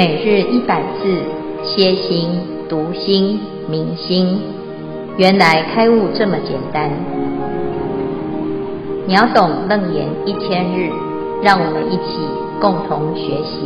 [0.00, 1.22] 每日一百字，
[1.62, 2.30] 歇心、
[2.70, 4.40] 读心、明心，
[5.18, 6.90] 原来开悟这么简单。
[9.06, 10.88] 秒懂楞严一千日，
[11.42, 12.16] 让我们一起
[12.62, 13.60] 共同学习。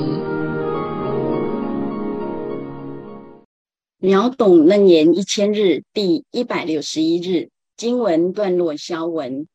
[4.00, 9.46] 秒懂楞严一千日第一百六十一日经文段落消文。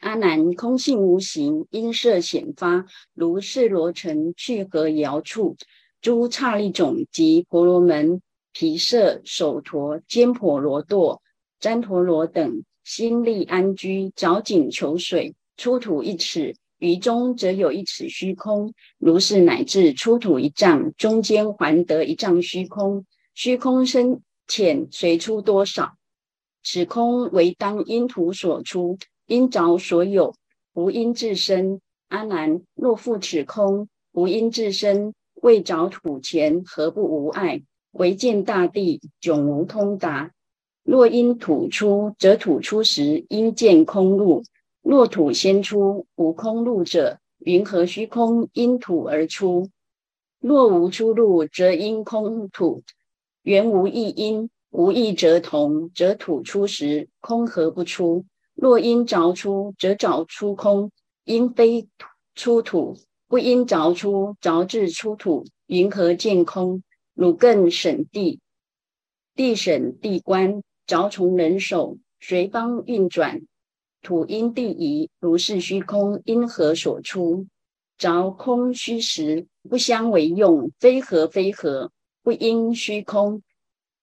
[0.00, 5.56] 阿难，空性无形，因色显发，如是罗城去何遥处。
[6.02, 8.20] 诸刹利种及婆罗门、
[8.52, 11.22] 毗舍、首陀、坚婆罗多、
[11.60, 18.74] 旃陀罗等，心力安居，凿井求水，出土一尺，于中则有一尺虚空。
[18.98, 23.06] 如是乃至出土一丈，中间还得一丈虚空。
[23.34, 25.94] 虚空深浅随出多少？
[26.64, 30.34] 此空唯当因土所出，因着所有，
[30.74, 31.80] 无因自生。
[32.08, 35.14] 阿难，若复此空无因自生。
[35.42, 37.64] 未着土前，何不无碍？
[37.90, 40.30] 唯见大地迥无通达。
[40.84, 44.44] 若因土出，则土出时应见空路；
[44.82, 49.68] 若土先出，无空路者，云何虚空因土而出？
[50.38, 52.84] 若无出路，则因空土，
[53.42, 58.24] 缘无一因，无一则同，则土出时，空何不出？
[58.54, 60.92] 若因着出，则着出空，
[61.24, 61.88] 因非
[62.36, 62.96] 出土。
[63.32, 66.82] 不因凿出，着自出土，云何见空？
[67.14, 68.40] 汝更审地，
[69.34, 73.40] 地审地观，凿从人手，随方运转，
[74.02, 77.46] 土因地移，如是虚空因何所出？
[77.98, 81.90] 凿空虚实，不相为用，非何非何？
[82.22, 83.42] 不因虚空，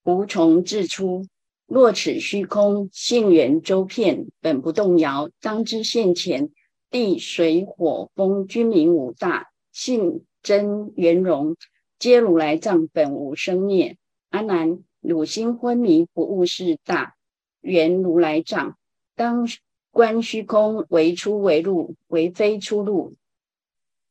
[0.06, 1.28] 无从自出。
[1.68, 6.50] 若此虚空性圆周遍，本不动摇，当知现前。
[6.92, 11.56] 地水火风君名五大，性真圆融，
[12.00, 13.98] 皆如来藏本无生灭。
[14.32, 17.16] 阿难，汝心昏迷，不悟是大
[17.62, 18.76] 圆如来藏，
[19.16, 19.48] 当
[19.92, 23.14] 观虚空为出为入，为非出入。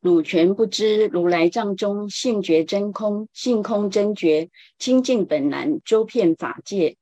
[0.00, 6.97] 汝全不知如来藏中性觉真空，性空真觉，清净本然，周遍法界，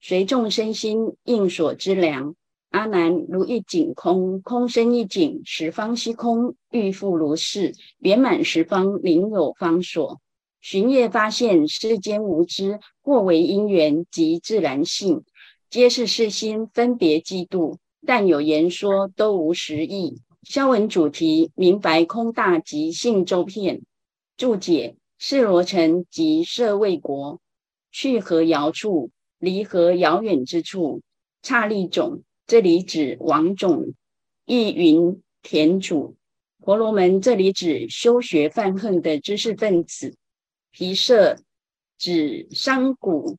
[0.00, 2.34] 随众生心应所知量。
[2.70, 10.20] 阿难，如一井空，空生一井，十方虚空欲复如是，圆满十方，宁有方所？
[10.60, 15.24] 寻业发现世间无知，或为因缘及自然性，
[15.70, 20.20] 皆是世心分别计度，但有言说都无实义。
[20.42, 23.80] 消文主题：明白空大及性周遍。
[24.36, 27.40] 注解：世罗城即舍卫国，
[27.90, 31.00] 去何遥处，离何遥远之处。
[31.42, 32.24] 刹利种。
[32.48, 33.92] 这里指王种，
[34.46, 36.16] 亦云田主。
[36.62, 40.16] 婆罗门这里指修学犯恨的知识分子。
[40.70, 41.36] 毗舍
[41.98, 43.36] 指商贾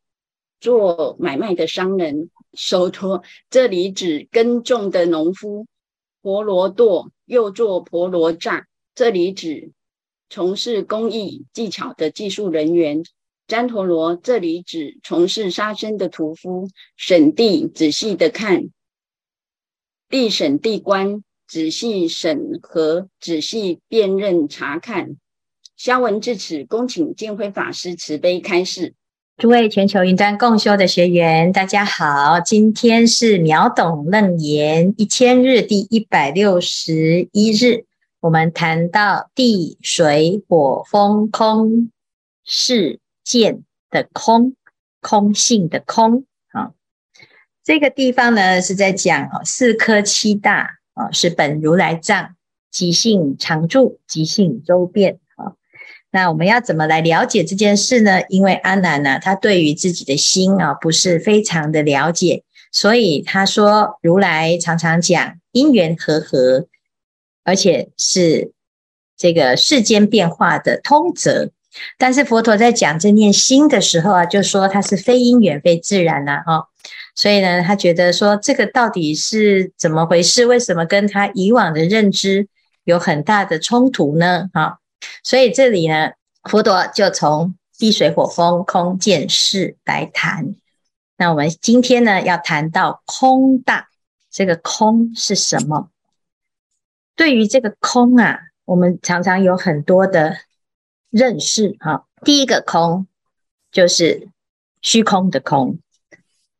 [0.62, 2.30] 做买卖的商人。
[2.54, 5.66] 手陀这里指耕种的农夫。
[6.22, 9.72] 婆罗多又作婆罗栅，这里指
[10.30, 13.04] 从事工艺技巧的技术人员。
[13.48, 16.70] 旃陀罗这里指从事杀生的屠夫。
[16.96, 18.70] 审谛仔细的看。
[20.10, 25.18] 谛审谛观，仔细审核，仔细辨认查看。
[25.78, 28.96] 消文至此，恭请见辉法师慈悲开示。
[29.38, 37.86] 诸位全球云端共修的学员，大家好，今天是秒懂楞严一千日第一百六十一日，
[38.20, 41.92] 我们谈到地水火风空
[42.44, 44.56] 世间的空，
[45.02, 46.26] 空性的空。
[47.64, 52.36] 这个地方呢，是在讲四科七大啊，是本如来藏，
[52.72, 55.54] 即性常住，即性周遍啊。
[56.12, 58.22] 那我们要怎么来了解这件事呢？
[58.30, 66.68] 因为阿难呢，他对于自己的心啊，不是非常的了解，所以他说如来常常讲因缘和合，
[67.44, 68.54] 而且是
[69.16, 71.52] 这个世间变化的通则。
[72.00, 76.66] 但是佛陀在讲这念心的时候啊，就说它是非因缘非自然呐，哈。
[77.20, 80.46] 所以呢，他觉得说这个到底是怎么回事？
[80.46, 82.48] 为什么跟他以往的认知
[82.86, 84.50] 有很大的冲突呢？
[84.54, 84.80] 哈，
[85.22, 86.12] 所以这里呢，
[86.44, 90.56] 佛陀就从地水火风空见识来谈。
[91.18, 93.90] 那我们今天呢，要谈到空大，
[94.32, 95.90] 这个空是什么？
[97.18, 100.38] 对于这个空啊，我们常常有很多的
[101.10, 101.76] 认识。
[101.82, 103.08] 哈，第一个空
[103.74, 104.30] 就是
[104.82, 105.80] 虚空的空。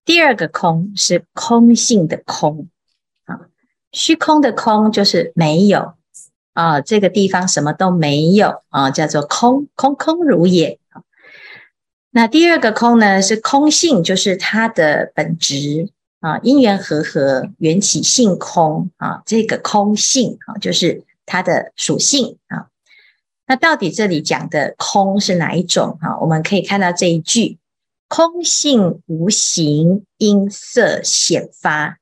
[0.10, 2.68] 第二个空是空性的空，
[3.26, 3.42] 啊，
[3.92, 5.94] 虚空的空就是没有，
[6.54, 10.80] 啊，这个地方什么都没有啊，叫做空，空空如也。
[12.10, 15.92] 那第二个空呢，是空性，就是它的本质
[16.22, 22.66] 啊，因缘和合，缘起性空啊，这个空性啊，就是它的属性啊。
[23.46, 26.18] 那到底这里讲的空是哪一种哈？
[26.20, 27.60] 我们可以看到这一句：
[28.10, 32.00] 空性无形，音色显发，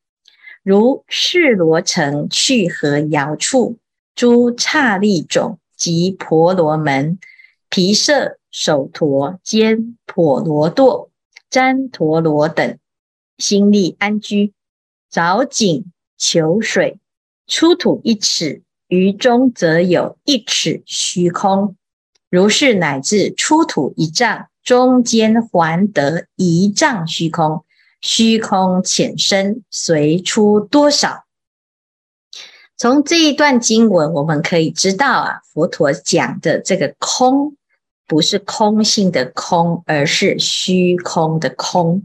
[0.63, 3.77] 如视罗城去河遥处，
[4.15, 7.19] 诸刹利种及婆罗门、
[7.69, 8.39] 毗舍。
[8.50, 11.12] 首陀、肩婆罗多、
[11.51, 12.80] 旃陀罗等，
[13.38, 14.54] 心力安居，
[15.12, 16.98] 凿井求水，
[17.45, 21.75] 出土一尺，于中则有一尺虚空。
[22.31, 27.63] 如是乃至出土一丈，中间还得一丈虚空。
[28.01, 31.23] 虚空浅深，随出多少？
[32.75, 37.55] 从这一段经文，我们可以知道啊，佛陀讲的这个空。
[38.05, 42.03] 不是空性的空，而是虚空的空。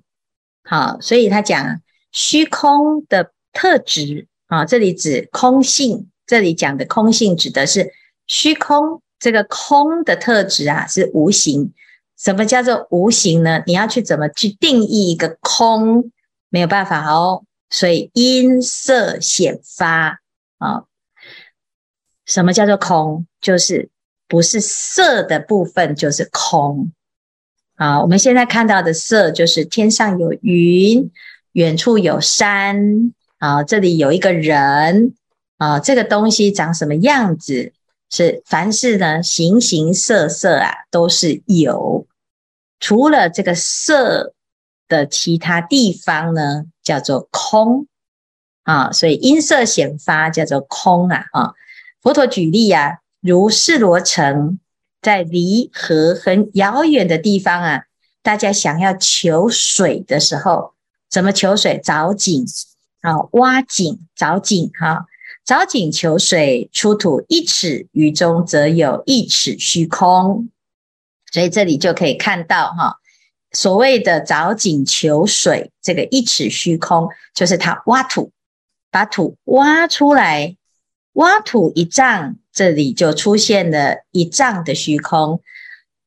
[0.63, 1.81] 好，所以他讲
[2.13, 6.11] 虚空的特质啊，这里指空性。
[6.27, 7.93] 这里讲的空性指的是
[8.29, 11.73] 虚空，这个空的特质啊是无形。
[12.23, 13.63] 什么叫做无形呢？
[13.67, 16.11] 你要去怎么去定义一个空？
[16.51, 17.45] 没有办法哦。
[17.71, 20.21] 所以音色显发
[20.59, 20.85] 啊，
[22.25, 23.27] 什么叫做空？
[23.41, 23.89] 就是。
[24.29, 26.91] 不是色的部分就是空
[27.75, 28.01] 啊！
[28.01, 31.11] 我们现在看到的色就是天上有云，
[31.53, 35.13] 远处有山啊，这里有一个人
[35.59, 37.75] 啊，这个东西长什么样子？
[38.09, 42.07] 是凡是呢，形形色色啊，都是有，
[42.83, 44.35] 除了这个色
[44.89, 47.87] 的其他地方呢，叫做空
[48.65, 48.91] 啊。
[48.91, 51.27] 所以音色显发叫做空啊！
[51.31, 51.55] 啊，
[52.03, 52.99] 佛陀举例啊。
[53.21, 54.59] 如世罗城，
[55.01, 57.85] 在离河很遥远的地方啊，
[58.21, 60.75] 大家想要求水的时候，
[61.09, 61.81] 怎么求水？
[61.81, 62.45] 凿井
[63.03, 65.07] 啊，挖井，凿井哈，
[65.47, 70.49] 凿井求水，出土一尺，于中则有一尺虚空。
[71.33, 72.99] 所以这里就可以看到哈，
[73.51, 78.31] 所谓的凿井求水，这个一尺虚空，就是他挖土，
[78.91, 80.57] 把土挖出来，
[81.15, 82.37] 挖土一丈。
[82.53, 85.41] 这里就出现了一丈的虚空，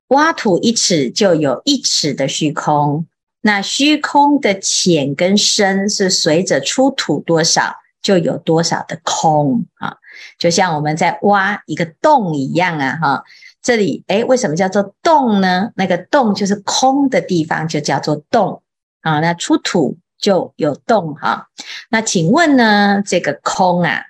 [0.10, 3.08] 挖土一尺就有一尺的虚空。
[3.42, 9.98] 那虚空的浅跟深是随着出土多少就有多少的空啊，
[10.38, 13.24] 就像我们在挖一个洞一样啊哈。
[13.66, 15.72] 这里诶，为什么叫做洞呢？
[15.76, 18.62] 那个洞就是空的地方，就叫做洞
[19.02, 19.20] 啊。
[19.22, 21.50] 那出土就有洞哈。
[21.90, 24.04] 那请问呢，这个空啊？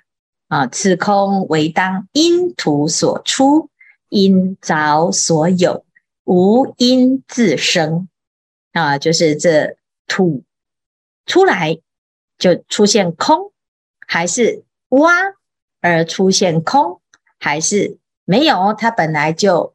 [0.48, 3.70] 啊，此空为当因土所出，
[4.10, 5.86] 因凿所有，
[6.24, 8.10] 无因自生。
[8.72, 10.42] 啊，就是这土
[11.24, 11.78] 出来
[12.36, 13.52] 就出现空，
[14.06, 15.10] 还是挖
[15.80, 17.00] 而出现空，
[17.38, 18.74] 还是没有？
[18.74, 19.74] 它本来就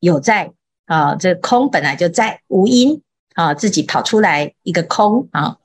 [0.00, 0.52] 有在
[0.86, 3.02] 啊，这空本来就在，无因
[3.34, 5.58] 啊，自己跑出来一个空啊。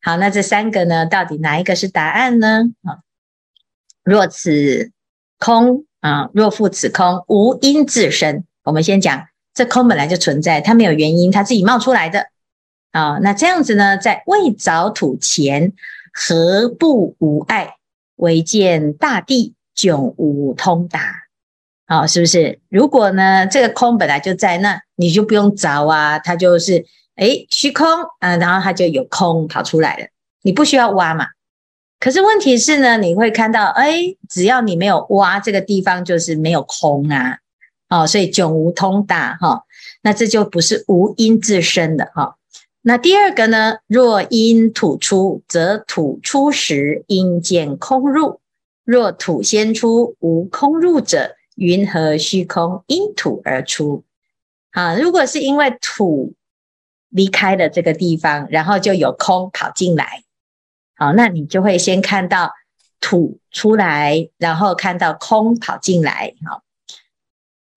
[0.00, 2.70] 好，那这三个呢，到底哪一个是答案呢？
[2.84, 3.00] 啊？
[4.02, 4.92] 若此
[5.38, 8.44] 空啊，若复此空，无因自生。
[8.62, 12.28] 我们先讲，这空本来就存在，它没有原因，它自己冒出来的
[12.92, 13.18] 啊。
[13.20, 15.72] 那这样子呢，在未凿土前，
[16.12, 17.76] 何不无碍？
[18.16, 21.23] 唯见大地迥无通达。
[21.86, 22.60] 好，是不是？
[22.68, 26.84] 如果呢，这个空本来就在那，你就不用凿啊，它就是
[27.16, 27.86] 诶虚空
[28.20, 30.06] 啊，然后它就有空跑出来了，
[30.42, 31.26] 你不需要挖嘛。
[32.00, 37.38] 可是问题是呢，你会看到，哎，只要你没有挖这个地方，就是没有空啊，
[37.88, 39.62] 哦，所以迥无通达哈，
[40.02, 42.36] 那这就不是无因自生的哈。
[42.82, 48.40] 那第二个呢，若因土出，则土出时因见空入；
[48.84, 54.04] 若土先出，无空入者，云和虚空因土而出？
[54.70, 56.34] 啊，如果是因为土
[57.08, 60.24] 离开了这个地方，然后就有空跑进来。
[60.96, 62.52] 好，那你就会先看到
[63.00, 66.34] 土出来，然后看到空跑进来。
[66.44, 66.62] 好，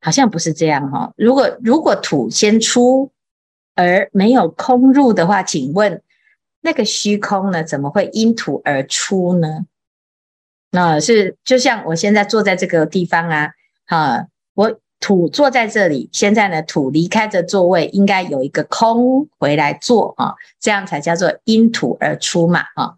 [0.01, 1.13] 好像不是这样哈。
[1.17, 3.12] 如果如果土先出
[3.75, 6.01] 而没有空入的话，请问
[6.62, 9.65] 那个虚空呢，怎么会因土而出呢？
[10.72, 13.51] 那是就像我现在坐在这个地方啊，
[13.88, 22.98] 啊，我土坐在这里，现在呢土离开这座位，应该有一个空回来坐啊，这样才叫做因土而出嘛，哈。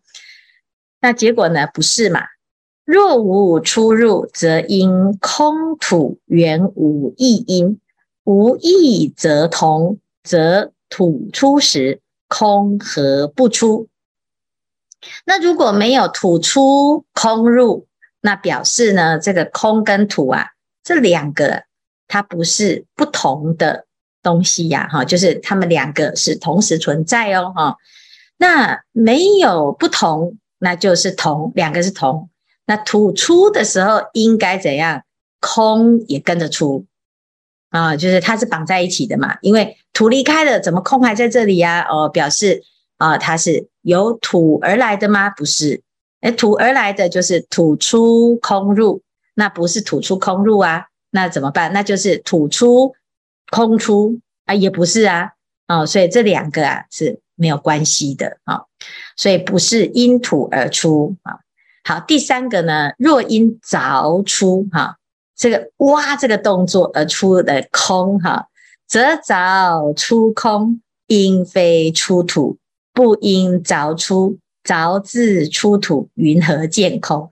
[1.01, 1.65] 那结果呢？
[1.73, 2.21] 不是嘛？
[2.83, 7.79] 若无出入，则因空土原无异因，
[8.23, 13.87] 无异则同，则土出时，空何不出？
[15.25, 17.87] 那如果没有土出空入，
[18.21, 20.47] 那表示呢，这个空跟土啊，
[20.89, 21.65] 这两个
[22.07, 23.85] 它不是不同的
[24.23, 27.77] 东西呀，哈，就是它们两个是同时存在哦，哈。
[28.37, 32.31] 那没有不同，那就是同，两个是同。
[32.65, 35.03] 那土出的时候应该怎样？
[35.39, 36.87] 空也跟着出
[37.69, 39.37] 啊，就是它是绑在一起的嘛。
[39.43, 41.85] 因为土离开了，怎么空还在这里呀？
[41.87, 42.63] 哦，表示
[42.97, 45.29] 啊，它是由土而来的吗？
[45.29, 45.83] 不是。
[46.21, 49.03] 诶，土而来的就是土出空入，
[49.39, 51.71] 那不是土出空入啊，那怎么办？
[51.71, 52.93] 那就是土出
[53.49, 55.31] 空出啊，也不是啊，
[55.69, 58.65] 哦，所以这两个啊是没有关系的啊，
[59.15, 61.39] 所以不是因土而出啊。
[61.85, 64.97] 好，第三个呢，若因凿出哈，
[65.37, 68.49] 这个挖这个动作而出的空哈，
[68.85, 72.57] 则凿出空，应非出土，
[72.93, 74.37] 不应凿出。
[74.61, 77.27] 凿自出土，云何见空？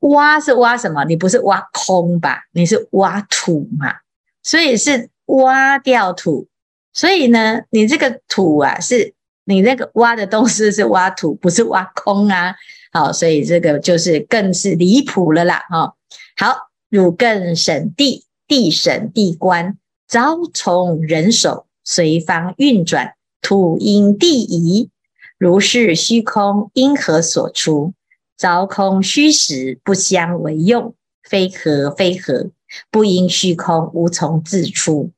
[0.00, 1.04] 挖是挖什么？
[1.04, 2.44] 你不是挖空吧？
[2.52, 3.94] 你是挖土嘛？
[4.42, 6.46] 所以是挖掉土。
[6.92, 12.54] 所以呢，你这个土啊，是你那个挖的东西是挖土，不是挖空啊。
[12.92, 15.64] 好，所以这个就是更是离谱了啦。
[15.68, 15.94] 哈，
[16.36, 24.90] 好，汝更审地，地审地观，凿从人手，随方运转，土因地移。
[25.38, 27.94] 如是虚空因何所出？
[28.40, 32.50] 凿空虚实不相为用，非合非合，
[32.90, 35.10] 不因虚空无从自出。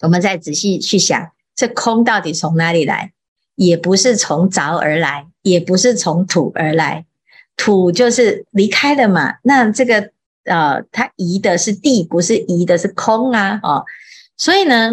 [0.00, 3.12] 我们再仔细去想，这空到底从哪里来？
[3.54, 7.06] 也不是从凿而来，也不是从土而来。
[7.56, 10.10] 土就是离开了嘛，那这个
[10.44, 13.84] 呃，它移的是地，不是移的是空啊，哦，
[14.36, 14.92] 所以呢。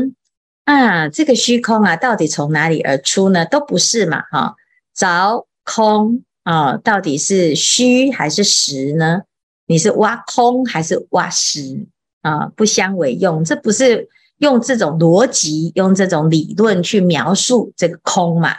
[0.64, 3.46] 啊，这个虚空啊，到底从哪里而出呢？
[3.46, 4.56] 都不是嘛，哈，
[4.96, 9.22] 凿空啊，到底是虚还是实呢？
[9.66, 11.88] 你是挖空还是挖实
[12.22, 12.48] 啊？
[12.56, 14.08] 不相为用，这不是
[14.38, 18.56] 用这种逻辑、用这种理论去描述这个空嘛？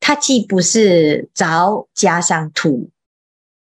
[0.00, 2.90] 它既不是凿加上土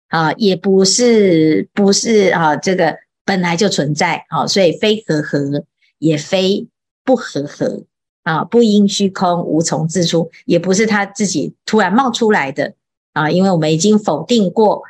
[0.10, 5.64] 啊，也不是不是啊，这个本来就存在啊，所以非合合，
[6.00, 6.68] 也非。
[7.04, 7.84] 不合合
[8.22, 12.76] 啊，不因虚空无从自出，也不是它自己突然冒出来的
[13.14, 14.84] 啊，因为我们已经否定过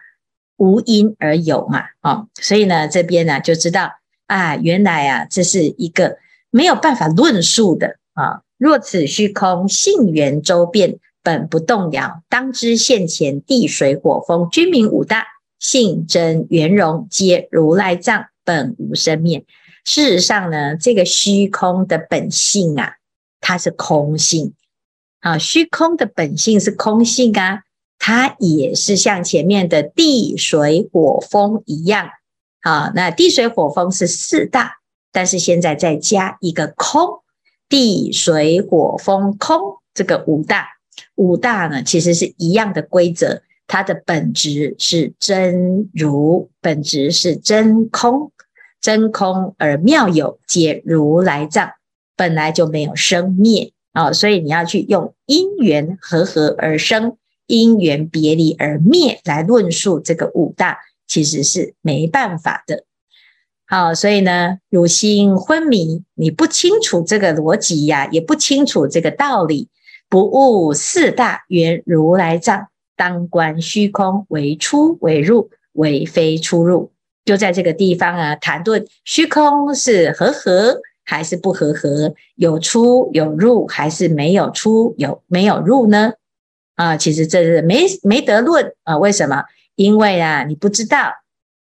[0.57, 3.93] 无因而有嘛，啊，所以呢，这边呢就知道
[4.27, 6.17] 啊，原来啊，这是一个
[6.49, 8.41] 没有办法论述的啊。
[8.57, 15.25] 若此虚空性缘周遍，本不动摇，当知现前地水火风君名五大，
[15.57, 19.43] 性真圆融，皆如来藏，本无生灭。
[19.83, 22.97] 事实上呢，这个虚空的本性啊，
[23.39, 24.53] 它是空性
[25.21, 25.39] 啊。
[25.39, 27.63] 虚空的本性是空性啊，
[28.03, 32.09] 它也是像前面的地水火风一样
[32.61, 32.91] 啊。
[32.95, 34.77] 那地水火风是四大，
[35.11, 37.21] 但是现在再加一个空，
[37.69, 40.67] 地水火风空这个五大，
[41.13, 48.31] 五大呢其实是一样的规则，它的本质是真如，本质是真空。
[48.81, 51.73] 真空而妙有，皆如来藏，
[52.17, 57.17] 本来就没有生灭啊、所以你要去用因缘和合而生，
[57.51, 62.85] 因缘别离而灭来论述这个五大，其实是没办法的。
[63.67, 69.67] 好，所以呢，汝心昏迷，你不清楚这个逻辑呀，也不清楚这个道理，
[70.09, 76.91] 不悟四大原如来藏，当观虚空为出为入，为非出入。
[77.25, 86.13] 就在这个地方啊，谈论虚空是和合还是不和合，有出有入还是没有出有没有入呢？
[86.75, 88.97] 啊，其实这是没没得论啊。
[88.97, 89.43] 为什么？
[89.75, 91.13] 因为啊，你不知道，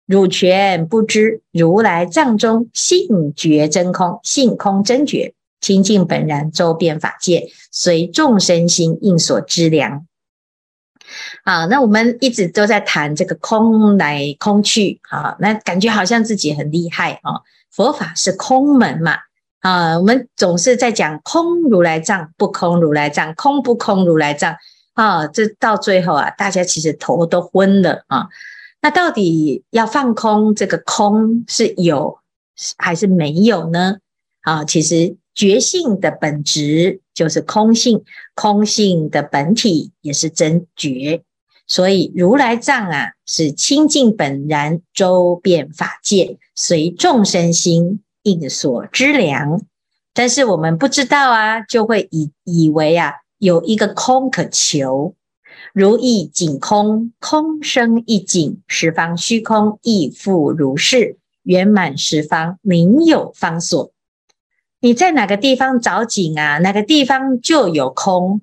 [0.07, 10.07] 汝全不知如来藏中性觉真空，性空真觉，清净本然，周遍法界，随众生心应所知量。
[11.45, 17.41] 啊，那我们一直都在谈这个空来空去，啊，那感觉好像自己很厉害啊。
[17.71, 19.17] 佛法是空门嘛，
[19.61, 24.57] 啊，我们总是在讲空如来藏，不空如来藏，空不空如来藏，
[24.99, 28.27] 啊，这到最后啊，大家其实头都昏了啊。
[28.83, 32.19] 那到底要放空这个空是有
[32.77, 33.99] 还是没有呢？
[34.41, 38.03] 啊，其实觉性的本质就是空性，
[38.35, 41.23] 空性的本体也是真觉。
[41.69, 49.63] 所以如来藏啊，是清净本然，周遍法界，随众生心应所知量。
[50.13, 55.15] 但是我们不知道啊，就会以以为啊，有一个空可求，
[55.73, 63.93] 如意境空，空生一境，十方虚空亦复如是，圆满十方，名有方所。
[64.81, 66.59] 你在哪个地方找景啊？
[66.59, 68.41] 哪个地方就有空。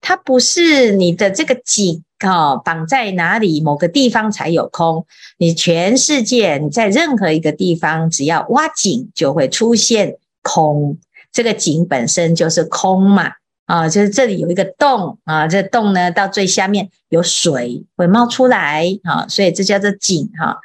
[0.00, 5.04] 它不是你的这个景哦，绑在哪里某个地方才有空。
[5.38, 10.98] 你全世界你在任何一个地方，只要挖井就会出现空。
[11.32, 13.32] 这个井本身就是空嘛
[13.68, 20.56] 啊，就是这里有一个洞啊，这洞呢到最下面有水会冒出来啊，所以这叫做井哈。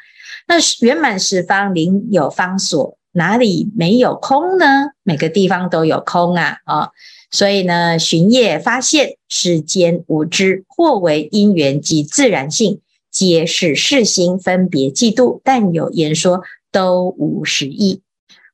[0.47, 0.55] 那
[0.85, 4.91] 圆满十方名有方所，哪里没有空呢？
[5.03, 6.89] 每个地方都有空啊啊。
[7.29, 12.79] 所以呢，寻夜发现世间无知，或为因缘及自然性，
[13.11, 18.02] 皆是世心分别计度，但有言说都无实义。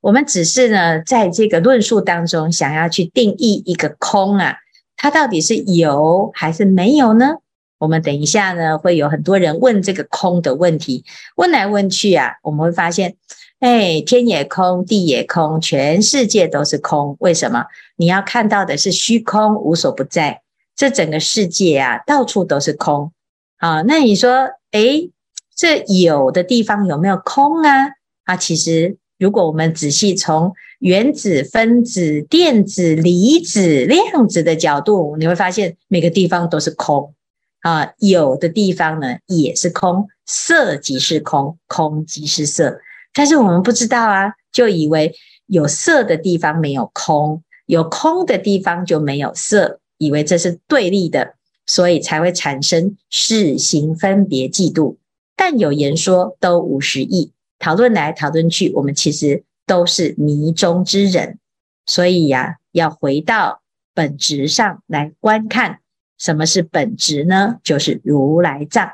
[0.01, 4.57] 我们只是呢，在这个论述当中，想要去定义一个空啊，
[4.95, 7.35] 它到底是有还是没有呢？
[7.77, 13.15] 我们等一下呢，会有很多人问这个空的问题，问来问去啊，我们会发现。
[13.59, 17.17] 哎，天也空，地也空，全世界都是空。
[17.19, 17.65] 为什么？
[17.97, 20.41] 你要看到的是虚空，无所不在。
[20.77, 23.11] 这整个世界啊，到处都是空。
[23.57, 25.09] 啊，那你说，哎，
[25.53, 27.87] 这有的地方有没有空啊？
[28.23, 37.13] 啊，其实如果我们仔细从原子、分子、电子、离子、量子的角度，你会发现每个地方都是空。
[37.59, 42.79] 啊，有的地方呢也是空，色即是空，空即是色。
[43.13, 45.13] 但是我们不知道啊，就以为
[45.47, 51.33] 有色的地方没有空，有空的地方就没有色，以为这是对立的，
[51.67, 54.97] 所以才会产生世心分别计度。
[55.35, 61.37] 但有言说都无实义，讨论来讨论去，我们其实都是迷中之人。
[61.85, 63.61] 所以呀、要回到
[63.93, 65.79] 本质上来观看，
[66.17, 67.57] 什么是本质呢？
[67.63, 68.91] 就是如来藏。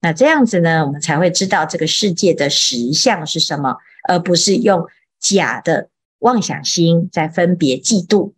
[0.00, 3.76] 那这样子呢，我们才会知道这个世界的实相是什么，
[4.08, 4.86] 而不是用
[5.18, 8.32] 假的妄想心在分别嫉妒。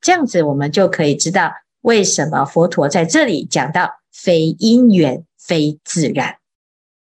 [0.00, 6.36] 这样子，我们就可以知道为什么佛陀在这里讲到非因缘非自然。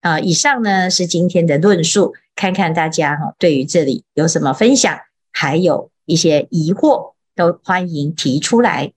[0.00, 4.96] 啊，以上呢是今天的论述，看看大家哈对于这里有什么分享，
[5.32, 8.92] 还有一些疑惑，都欢迎提出来。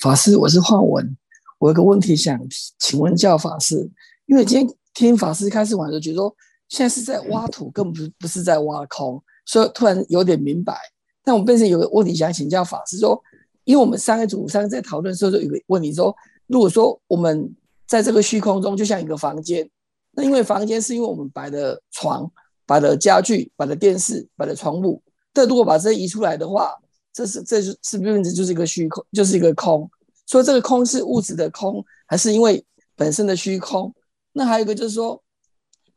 [0.00, 1.16] 法师，我是樊文，
[1.58, 2.40] 我有个问题想
[2.78, 3.90] 请问教法师。
[4.26, 6.34] 因为今天听法师开示完，就觉得说
[6.68, 10.74] 现在是在挖土，根本不不是在挖空，所以突然有点明白。
[11.22, 13.22] 但我本身有个问题想请教法师说，
[13.64, 16.14] 因为我们三个组三个在讨论的时候，就有个问题说，
[16.46, 17.54] 如果说我们
[17.86, 19.68] 在这个虚空中就像一个房间，
[20.16, 22.28] 那因为房间是因为我们摆的床、
[22.64, 25.00] 摆的家具、摆的电视、摆的床铺，
[25.32, 26.74] 但如果把这些移出来的话，
[27.12, 29.88] 这是这是是不是就是一个虚空，就是一个空？
[30.24, 32.64] 所以这个空是物质的空，还是因为
[32.96, 33.94] 本身的虚空？
[34.32, 35.22] 那还有一个就是说，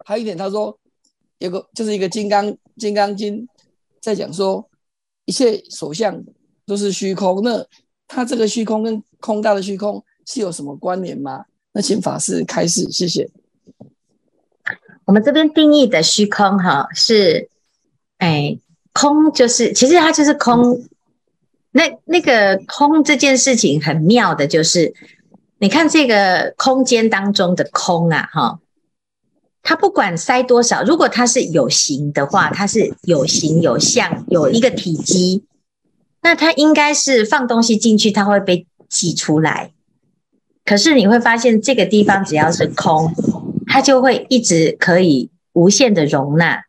[0.05, 0.77] 还有一点，他说
[1.38, 2.45] 有个就是一个金刚
[2.77, 3.38] 《金刚经》
[4.01, 4.69] 在讲说，
[5.25, 6.21] 一切所相
[6.65, 7.41] 都是虚空。
[7.41, 7.65] 那
[8.08, 11.45] 它这个虚空跟空大的虚空是有什么关联吗？
[11.71, 13.29] 那请法师开示，谢谢。
[15.10, 17.50] 我们这边定义的虚空哈是，
[18.19, 18.60] 哎，
[18.93, 20.84] 空就是其实它就是空。
[21.72, 24.93] 那那个空这件事情很妙的，就是。
[25.62, 28.60] 你看这个空间当中的空啊，哈，
[29.62, 35.43] 它不管塞多少，如果它是有形的话，它是有形有相，有一个体积，
[36.22, 39.74] 那它应该是放东西进去，它会被挤出来。
[40.63, 43.13] 可是你会发现，这个地方只要是空，
[43.69, 46.63] 它就会一直可以无限的容纳，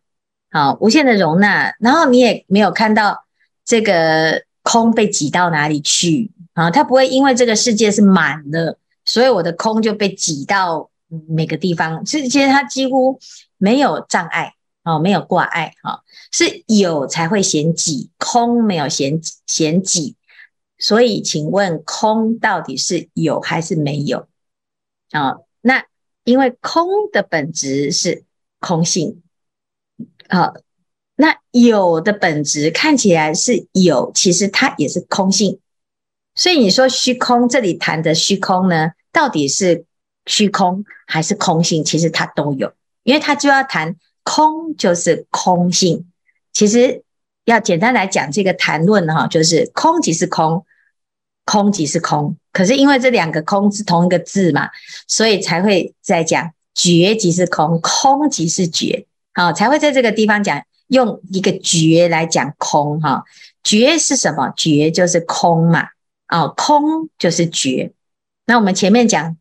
[0.51, 3.25] 好，无限的容纳，然后你也没有看到
[3.65, 6.31] 这个空被挤到哪里去。
[6.53, 10.91] 啊，它不会因为这个世界是满的，所以我的空就被挤到
[11.27, 12.05] 每个地方。
[12.05, 13.19] 其实，其实它几乎
[13.57, 20.17] 没有障碍，哦，没有挂碍，哈，是有才会嫌挤，空没有嫌嫌挤。
[20.77, 24.27] 所以，请问空到底是有还是没有？
[25.13, 25.85] 啊，那
[26.25, 28.25] 因为空的本质是
[28.59, 29.23] 空性，
[30.29, 30.53] 啊，
[31.17, 35.59] 那有的本质看起来是有，其实它也是空性。
[36.35, 39.85] 所以你说虚空，这里谈的虚空呢，到底是
[40.27, 41.85] 虚空还是空性？
[41.85, 46.11] 其实它都有，因为它就要谈空就是空性。
[46.53, 47.03] 其实
[47.45, 50.65] 要简单来讲这个谈论哈，就是空即是空，
[51.45, 54.69] 空即是空，可是因为这两个空是同一个字嘛，
[55.07, 63.25] 所以才会在讲觉即是空，空即是觉，好，才会在这个地方讲用一个觉来讲空哈。
[63.63, 64.53] 觉是什么？
[64.57, 65.89] 觉就是空嘛，
[66.29, 67.93] 哦，空就是觉。
[68.47, 69.37] 那我们前面讲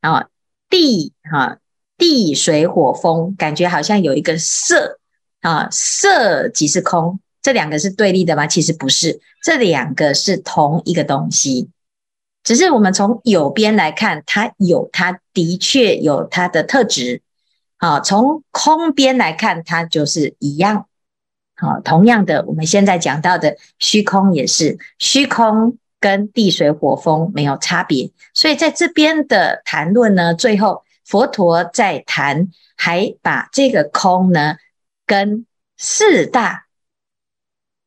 [0.00, 0.28] 啊，
[0.70, 1.58] 地哈，
[1.98, 4.98] 地水火风，感觉好像有一个色
[5.42, 8.46] 啊，色即是空，这两个是对立的吗？
[8.46, 11.68] 其实不是，这两个是同一个东西，
[12.48, 17.20] 只是我们从有边来看，它有它的确有它的特质，
[17.76, 20.86] 啊，从空边来看，它就是一样。
[21.56, 28.10] 好，同样的，我们现在讲到的虚空也是虚空，跟地水火风没有差别。
[28.32, 34.56] 所以在这边的谈论呢，最后佛陀在谈，还把这个空呢
[35.04, 35.44] 跟
[35.76, 36.64] 四大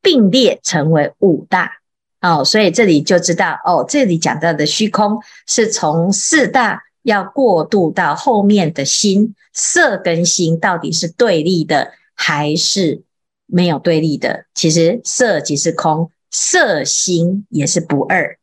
[0.04, 1.81] 并列成为五大。
[2.22, 13.04] 哦，所以这里就知道哦，这里讲到的虚空是从四大要过渡到后面的心，色跟心到底是对立的还是？
[13.54, 18.38] 没有对立的，其实色即是空，色心也是不二。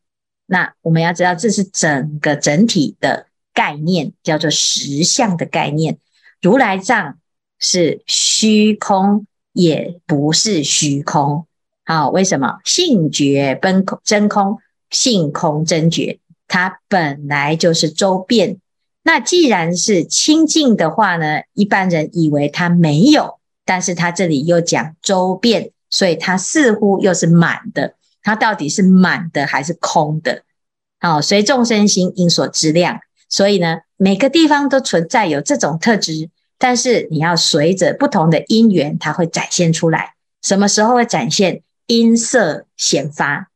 [0.45, 5.97] 那我们要知道，这是整个整体的概念，叫做实相的概念。
[6.43, 7.19] 如来藏
[7.59, 11.47] 是虚空，也不是虚空。
[11.89, 12.59] 好，为什么？
[12.67, 14.59] 性觉本空真空，
[14.91, 18.59] 性空真觉，它本来就是周遍。
[19.03, 23.39] 那既然是清净的话呢，一般人以为它没有。
[23.65, 27.95] 但是它这里又讲周遍，所以它似乎又是满的。
[28.23, 30.43] 它到底是满的还是空的？
[31.01, 33.01] 好，随众生心应所知量。
[33.31, 40.13] 所以呢，每个地方都存在有这种特质，但是你要随着不同的因缘，它会展现出来。
[40.43, 41.63] 什么时候会展现？
[41.89, 43.51] 因色显发。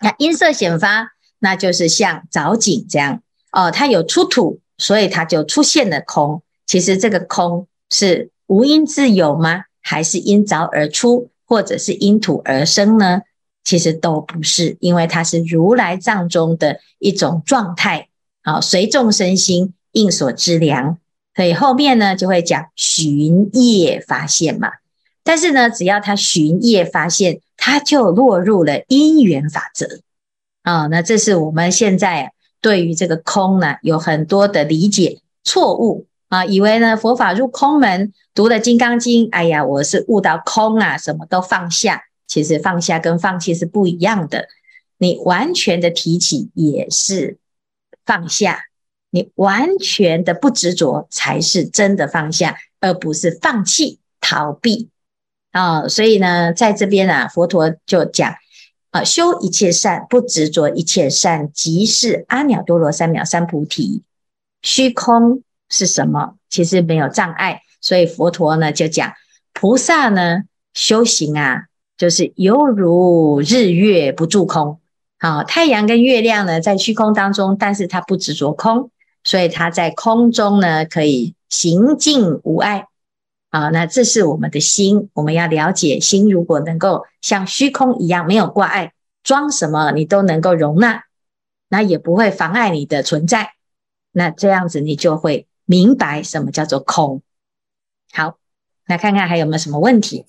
[0.00, 6.42] 那因色显发，那就是像藻井这样哦，它有出土，所以它就出现了空。
[6.66, 8.32] 其实这个空是。
[8.50, 9.66] 无因自有吗？
[9.80, 13.20] 还是因凿而出，或者是因土而生呢？
[13.62, 18.08] 其实都不是，因为它是如来藏中的一种状态。
[18.42, 20.98] 好，随众生心应所知量，
[21.36, 24.72] 所以后面呢就会讲寻业发现嘛。
[25.22, 30.00] 但是呢，只要他寻业发现，他就落入了因缘法则。
[30.62, 36.06] 啊，那这是我们现在对于这个空呢有很多的理解错误。
[36.28, 42.04] 啊，以为呢佛法入空门，读了《金刚经》，哎呀，我是悟到空啊，什么都放下。
[42.26, 44.46] 其实放下跟放弃是不一样的。
[44.98, 47.38] 你完全的提起也是
[48.06, 48.60] 放下，
[49.10, 54.88] 你完全的不执着才是真的放下，而不是放弃逃避。
[55.52, 58.34] 啊，所以呢，在这边啊，佛陀就讲
[58.90, 64.02] 啊，修一切善，不执着一切善，即是阿耨多罗三藐三菩提。
[64.62, 65.42] 虚空。
[65.72, 66.34] 是什么？
[66.48, 69.12] 其实没有障碍，所以佛陀呢就讲，
[69.52, 70.42] 菩萨呢
[70.74, 74.80] 修行啊，就是犹如日月不住空。
[75.20, 78.90] 好，太阳跟月亮呢在虚空当中，但是它不执着空，
[79.22, 82.86] 所以它在空中呢可以行尽无碍。
[83.50, 91.04] 好，那这是我们的心，我们要了解心，如果能够像虚空一样没有挂碍，装什么你都能够容纳，
[91.68, 93.54] 那也不会妨碍你的存在。
[94.12, 95.46] 那这样子你就会。
[95.66, 97.22] 明白什么叫做空？
[98.12, 98.38] 好，
[98.88, 100.26] 来看看还有没有什么问题？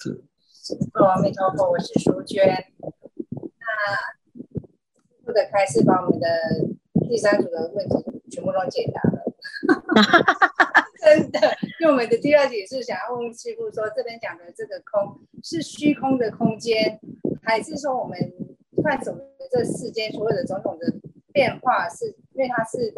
[0.94, 2.46] 阿弥陀佛，我是淑娟。
[3.58, 3.66] 那
[5.10, 6.28] 师父的开始把我们的
[7.10, 9.24] 第三组的问题全部都解答了，
[11.02, 11.40] 真的。
[11.80, 17.00] 因为我们的第二题是想要问师傅说，这边讲的这个空是虚空的空间，
[17.44, 18.18] 还是说我们
[18.84, 19.20] 看什么
[19.52, 20.94] 这世间所有的种种的
[21.34, 22.94] 变化是，因为它是？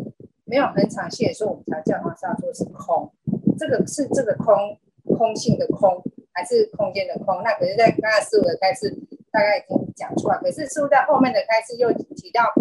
[0.46, 3.10] 没有很长线，所以我们才叫它叫做是空。
[3.58, 4.78] 这个是这个空，
[5.18, 7.42] 空性的空，还是空间的空？
[7.42, 8.94] 那可是，在刚才师傅的开示
[9.32, 10.38] 大概已经讲出来。
[10.40, 12.54] 可是师傅在后面的开示又提到，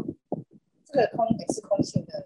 [0.87, 2.25] 这个空也是空性的。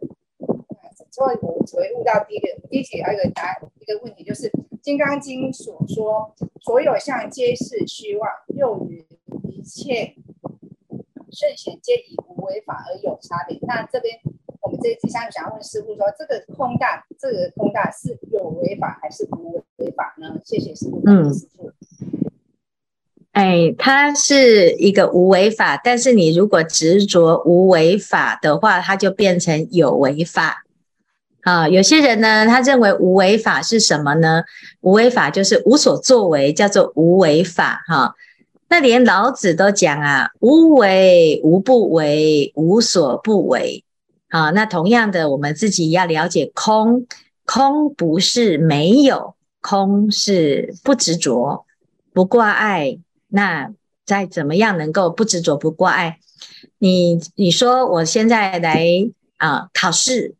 [1.17, 4.51] 所以我回悟到第一个第一题，还有一个答一个问题，就是
[4.83, 9.03] 《金刚经》所说，所有相皆是虚妄，又云
[9.49, 10.15] 一切
[11.33, 13.59] 圣贤皆以无为法而有差别。
[13.63, 14.21] 那这边。
[14.63, 20.41] 我们这一想想问师傅说，这个空大，这个空大是有为法还是无为法呢？
[20.45, 21.01] 谢谢师傅。
[21.07, 21.71] 嗯，师傅。
[23.31, 30.66] 哎，它是一个无为法，但是你如果执着无为法的话，它就变成有为法。
[31.47, 34.43] 啊，有些人呢，他认为无为法是什么呢？
[34.81, 37.85] 无为法就是无所作为，叫做无为法。
[37.87, 38.17] 哈，
[38.69, 43.85] 那连老子都讲啊，无为无不为，无所不为。
[44.29, 47.07] 啊，那同样的，我们自己要了解空，
[47.45, 51.65] 空不是没有，空是不执着、
[52.13, 52.99] 不挂碍。
[53.29, 53.71] 那
[54.05, 56.19] 再怎么样能够不执着、不挂碍？
[56.79, 58.85] 你你说我现在来
[59.37, 60.35] 啊考试，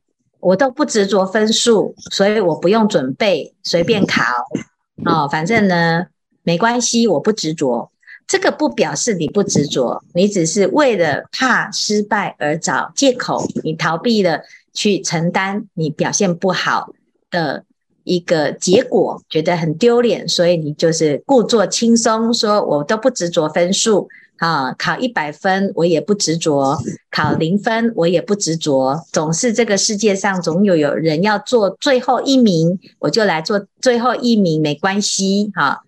[0.47, 4.23] 我都不执着分数，所以我不用准备，随便考。
[5.05, 6.07] 哦，反正呢
[6.45, 7.91] 没关系，我不执着。
[8.29, 16.93] 这个不表示你不执着，你只是为了怕失败而找借口，你逃避了去承担你表现不好
[17.29, 17.65] 的
[18.07, 26.79] 一个结果，觉得很丢脸，所以你就是故作轻松，说我都不执着分数啊，考一百分我也不执着，
[27.11, 35.83] 考零分我也不执着，总是这个世界上总有有人要做最后一名，我就来做最后一名，没关系哈。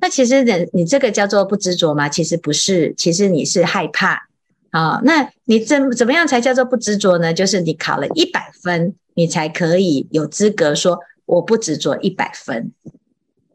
[0.00, 2.08] 那其实人，你这个叫做不执着吗？
[2.08, 4.28] 其实不是，其实你是害怕
[4.72, 7.34] 啊、那你怎怎么样才叫做不执着呢？
[7.34, 10.96] 就是你考了一百分，你才可以有资格说
[11.30, 12.72] 我不执着一百分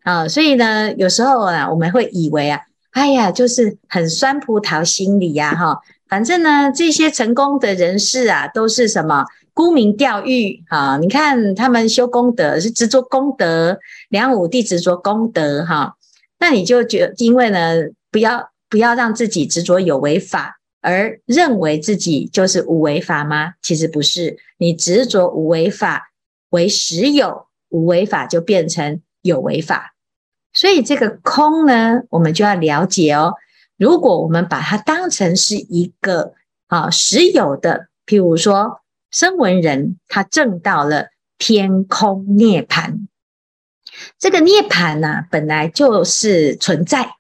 [0.03, 2.61] 啊、所以呢，有时候啊，我们会以为啊，
[2.91, 5.79] 哎呀，就是很酸葡萄心理呀，哈。
[6.07, 10.97] 反正呢，这些成功的人士啊，都是什么沽名钓誉啊？
[11.01, 15.95] 你看他们修功德是执着功德，梁武帝执着功德，哈。
[16.38, 17.73] 那你就觉得，因为呢，
[18.11, 23.53] 不要不要让自己执着有为法，而认为自己就是无为法吗？
[23.63, 26.11] 其实不是，你执着无为法
[26.51, 29.95] 为实有，无为法就变成有为法。
[30.53, 33.33] 所以这个空呢，我们就要了解哦。
[33.77, 36.33] 如果我们把它当成是一个
[36.67, 38.79] 啊实有的，譬如说
[39.11, 41.07] 声闻人，他证到了
[41.38, 43.07] 天空涅槃。
[44.17, 47.15] 这个涅槃呢、啊，本来就是存在，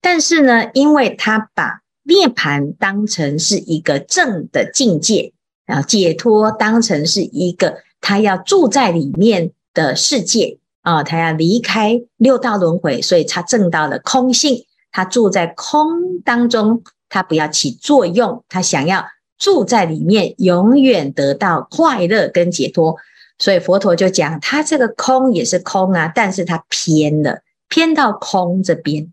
[0.00, 5.34] 但是呢，因为他把涅槃当成是一个正的境界
[5.66, 19.04] 啊，解脱当成是一个他要住在里面的世界啊，他要离开六道轮回，所以他证到了空性，他住在空当中，他不要起作用，他想要
[19.38, 22.96] 住在里面，永远得到快乐跟解脱。
[23.38, 29.12] 所以佛陀就讲，他这个空也是空啊，但是他偏了，偏到空这边。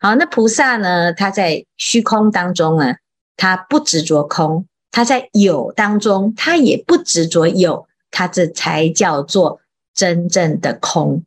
[0.00, 1.12] 好，那菩萨呢？
[1.12, 2.94] 他在虚空当中呢，
[3.36, 7.86] 他不执着空；他在有当中，他也不执着有。
[8.10, 9.60] 他这才叫做
[9.94, 11.24] 真正的空。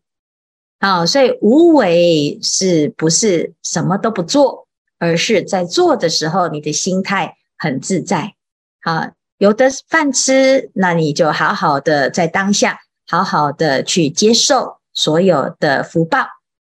[0.79, 4.67] 啊，所以无为是不是什么都不做，
[4.99, 8.33] 而是在做的时候，你的心态很自在。
[8.81, 9.13] 啊。
[9.39, 16.27] 有的饭吃，那你就好好的在当下，好好的去接受所有的福报。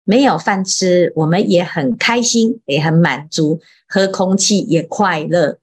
[0.03, 5.57] 没有饭吃，我们也很开心，也很满足，喝空气也快乐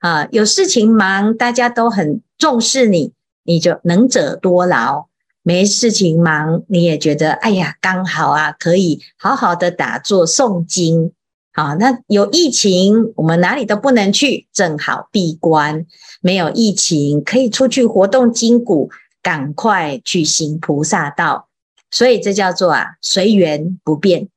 [0.00, 0.26] 啊。
[0.32, 3.12] 有事情忙，大家都很重视你，
[3.48, 5.08] 你就能者多劳；
[5.42, 11.12] 没事情忙，你也觉得哎呀，刚好啊，可以好好的打坐诵经。
[11.54, 15.86] 好，那有疫情，我们哪里都不能去，正好闭关。
[16.20, 18.90] 没有疫情，可以出去活动筋骨，
[19.22, 21.48] 赶快去行菩萨道。
[21.90, 24.28] 所以这叫做啊，随缘不变，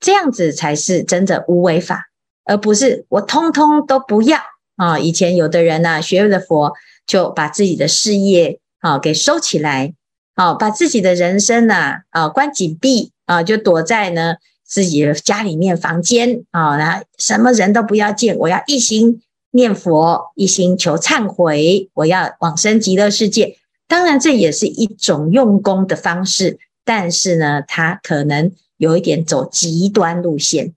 [0.00, 2.08] 这样子才是真的无为法，
[2.44, 4.40] 而不是我通通都不要
[4.74, 4.98] 啊。
[4.98, 6.72] 以前有的人呢、啊，学了佛，
[7.06, 9.94] 就把自己的事业啊给收起来，
[10.34, 14.36] 啊，把自己的人生呐啊，啊关紧闭啊，就躲在呢。
[14.64, 23.58] 自己的家里面房间啊，然后什么人都不要见，我要一心念佛，一心求忏悔，我要往生极乐世界。
[23.86, 30.72] 当然，这也是一种用功的方式，但是呢，它可能有一点走极端路线。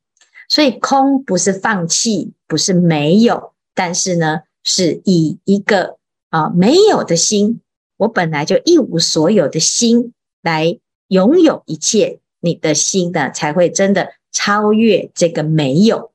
[0.50, 5.96] 所以，空不是放弃，不是没有，但是呢，是以一个
[6.36, 7.62] 啊没有的心，
[7.96, 12.20] 我本来就一无所有的心来拥有一切。
[12.42, 16.12] 你的心呢，才会真的超越这个没有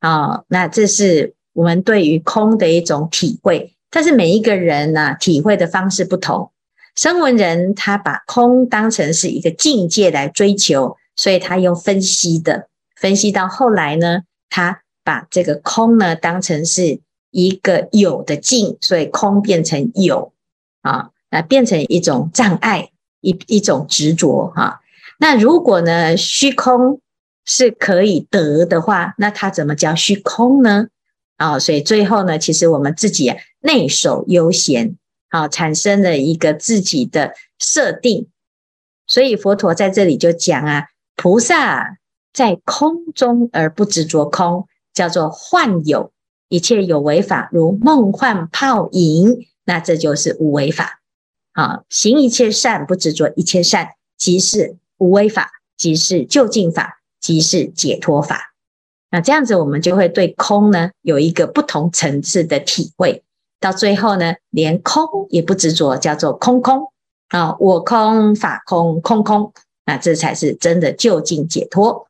[0.00, 3.76] 啊、那这是我们对于空的一种体会。
[3.90, 6.50] 但是每一个人呢，体会的方式不同。
[6.96, 20.32] 声闻人他把空当成是一个境界来追求，所以他用分析的，分析到后来呢，他把这个空呢当成是一个有的境，所以空变成有
[20.82, 22.90] 啊，那变成一种障碍，
[23.20, 24.80] 一一种执着哈。
[25.18, 27.00] 那如果呢，虚空
[27.44, 30.88] 是可以得的话，那它怎么叫虚空呢？
[31.36, 34.96] 啊、所以最后呢，其实我们自己内守悠闲，
[35.28, 38.28] 啊、产生了一个自己的设定。
[39.06, 41.96] 所以佛陀在这里就讲啊，菩萨
[42.32, 46.12] 在空中而不执着空，叫做幻有。
[46.50, 51.00] 一切有为法，如梦幻泡影，那这就是无为法。
[51.52, 58.52] 啊，行一切善，不执着一切善，即是无为法，即是究竟法，即是解脱法。
[59.10, 63.22] 那这样子，我们就会对空呢有一个不同层次的体会。
[63.60, 66.92] 到最后呢，连空也不执着，叫做空空。
[67.28, 69.52] 啊，我空法空空空，
[69.86, 72.08] 那这才是真的究竟解脱。